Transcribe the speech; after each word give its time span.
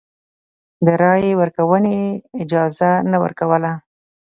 د 0.85 0.87
رایې 1.01 1.31
ورکونې 1.41 1.97
اجازه 2.41 2.89
نه 3.11 3.17
ورکوله. 3.23 3.71